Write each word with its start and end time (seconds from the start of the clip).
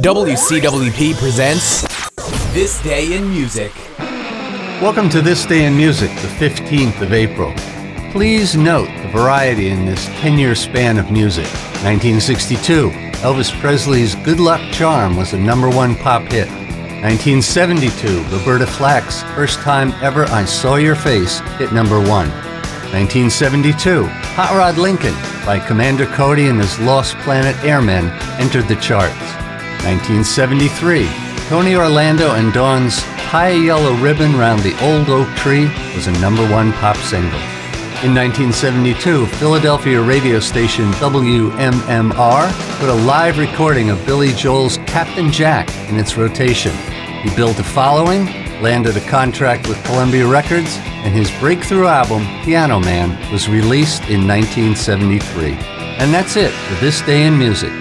WCWP 0.00 1.14
presents 1.16 1.82
This 2.54 2.82
Day 2.82 3.14
in 3.14 3.28
Music. 3.28 3.70
Welcome 4.80 5.10
to 5.10 5.20
This 5.20 5.44
Day 5.44 5.66
in 5.66 5.76
Music, 5.76 6.08
the 6.22 6.28
15th 6.28 7.02
of 7.02 7.12
April. 7.12 7.52
Please 8.10 8.56
note 8.56 8.88
the 9.02 9.08
variety 9.08 9.68
in 9.68 9.84
this 9.84 10.06
10 10.06 10.38
year 10.38 10.54
span 10.54 10.98
of 10.98 11.10
music. 11.10 11.44
1962, 11.84 12.88
Elvis 13.20 13.52
Presley's 13.60 14.14
Good 14.14 14.40
Luck 14.40 14.62
Charm 14.72 15.14
was 15.14 15.34
a 15.34 15.38
number 15.38 15.68
one 15.68 15.94
pop 15.96 16.22
hit. 16.22 16.48
1972, 17.02 18.22
Roberta 18.34 18.66
Flack's 18.66 19.22
First 19.34 19.58
Time 19.60 19.92
Ever 20.00 20.24
I 20.24 20.46
Saw 20.46 20.76
Your 20.76 20.96
Face 20.96 21.40
hit 21.58 21.70
number 21.70 21.98
one. 21.98 22.30
1972, 22.92 24.06
Hot 24.06 24.56
Rod 24.56 24.78
Lincoln 24.78 25.14
by 25.44 25.58
Commander 25.58 26.06
Cody 26.06 26.46
and 26.46 26.58
his 26.58 26.78
Lost 26.80 27.14
Planet 27.18 27.56
Airmen 27.62 28.06
entered 28.40 28.68
the 28.68 28.76
charts. 28.76 29.31
1973, 29.84 31.08
Tony 31.48 31.74
Orlando 31.74 32.34
and 32.36 32.52
Dawn's 32.52 33.00
High 33.32 33.50
Yellow 33.50 33.94
Ribbon 33.94 34.36
Round 34.36 34.62
the 34.62 34.78
Old 34.80 35.08
Oak 35.08 35.26
Tree 35.36 35.64
was 35.96 36.06
a 36.06 36.20
number 36.20 36.48
one 36.48 36.72
pop 36.74 36.96
single. 36.98 37.40
In 38.04 38.14
1972, 38.14 39.26
Philadelphia 39.26 40.00
radio 40.00 40.38
station 40.38 40.84
WMMR 40.92 42.78
put 42.78 42.88
a 42.90 42.94
live 42.94 43.38
recording 43.38 43.90
of 43.90 44.04
Billy 44.06 44.32
Joel's 44.32 44.76
Captain 44.86 45.32
Jack 45.32 45.68
in 45.88 45.98
its 45.98 46.16
rotation. 46.16 46.72
He 47.22 47.34
built 47.34 47.58
a 47.58 47.64
following, 47.64 48.26
landed 48.62 48.96
a 48.96 49.08
contract 49.08 49.68
with 49.68 49.82
Columbia 49.84 50.28
Records, 50.28 50.76
and 51.02 51.12
his 51.12 51.30
breakthrough 51.40 51.86
album, 51.86 52.22
Piano 52.44 52.78
Man, 52.78 53.10
was 53.32 53.48
released 53.48 54.02
in 54.08 54.28
1973. 54.28 55.54
And 55.98 56.14
that's 56.14 56.36
it 56.36 56.52
for 56.52 56.74
this 56.76 57.00
day 57.02 57.26
in 57.26 57.36
music. 57.36 57.72